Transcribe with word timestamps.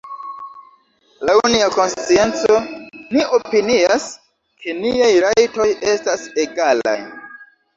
Laŭ 1.29 1.35
nia 1.55 1.67
konscienco, 1.75 2.57
ni 3.17 3.27
opinias, 3.39 4.09
ke 4.65 4.77
niaj 4.81 5.13
rajtoj 5.27 5.69
estas 5.93 6.27
egalaj. 6.47 6.99